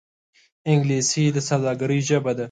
[0.71, 2.39] انګلیسي د سوداگرۍ ژبه ده